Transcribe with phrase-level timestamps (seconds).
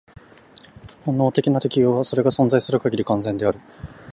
[1.05, 3.59] 本能的な適応は、それが存在する限り、完全である。